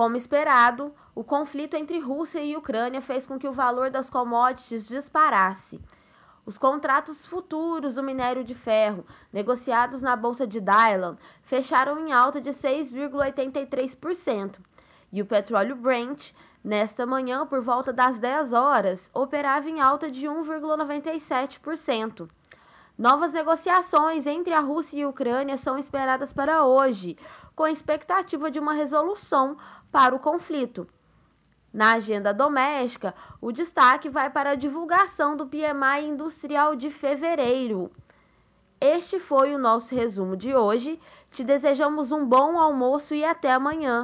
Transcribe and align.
Como 0.00 0.16
esperado, 0.16 0.94
o 1.14 1.22
conflito 1.22 1.76
entre 1.76 1.98
Rússia 1.98 2.42
e 2.42 2.56
Ucrânia 2.56 3.02
fez 3.02 3.26
com 3.26 3.38
que 3.38 3.46
o 3.46 3.52
valor 3.52 3.90
das 3.90 4.08
commodities 4.08 4.88
disparasse. 4.88 5.78
Os 6.46 6.56
contratos 6.56 7.26
futuros 7.26 7.96
do 7.96 8.02
minério 8.02 8.42
de 8.42 8.54
ferro, 8.54 9.04
negociados 9.30 10.00
na 10.00 10.16
bolsa 10.16 10.46
de 10.46 10.58
Dylan, 10.58 11.18
fecharam 11.42 11.98
em 11.98 12.14
alta 12.14 12.40
de 12.40 12.48
6,83%, 12.48 14.58
e 15.12 15.20
o 15.20 15.26
petróleo 15.26 15.76
Brent, 15.76 16.32
nesta 16.64 17.04
manhã 17.04 17.44
por 17.44 17.60
volta 17.60 17.92
das 17.92 18.18
10 18.18 18.54
horas, 18.54 19.10
operava 19.12 19.68
em 19.68 19.82
alta 19.82 20.10
de 20.10 20.26
1,97%. 20.26 22.26
Novas 23.00 23.32
negociações 23.32 24.26
entre 24.26 24.52
a 24.52 24.60
Rússia 24.60 24.98
e 24.98 25.02
a 25.04 25.08
Ucrânia 25.08 25.56
são 25.56 25.78
esperadas 25.78 26.34
para 26.34 26.66
hoje, 26.66 27.16
com 27.56 27.66
expectativa 27.66 28.50
de 28.50 28.60
uma 28.60 28.74
resolução 28.74 29.56
para 29.90 30.14
o 30.14 30.18
conflito. 30.18 30.86
Na 31.72 31.94
agenda 31.94 32.34
doméstica, 32.34 33.14
o 33.40 33.52
destaque 33.52 34.10
vai 34.10 34.28
para 34.28 34.50
a 34.50 34.54
divulgação 34.54 35.34
do 35.34 35.46
PMI 35.46 36.08
industrial 36.10 36.76
de 36.76 36.90
fevereiro. 36.90 37.90
Este 38.78 39.18
foi 39.18 39.54
o 39.54 39.58
nosso 39.58 39.94
resumo 39.94 40.36
de 40.36 40.54
hoje. 40.54 41.00
Te 41.30 41.42
desejamos 41.42 42.12
um 42.12 42.26
bom 42.26 42.58
almoço 42.58 43.14
e 43.14 43.24
até 43.24 43.50
amanhã. 43.50 43.98